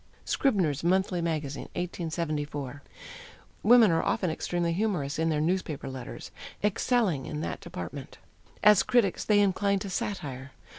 [0.25, 2.81] Scribner's Monthly Magazine, 1874.
[3.61, 6.31] Women are often extremely humorous in their newspaper letters,
[6.63, 8.17] excelling in that department.
[8.63, 10.53] As critics they incline to satire.